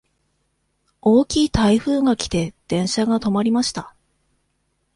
[0.99, 3.93] 大きい台風が来て、電車が止まりました。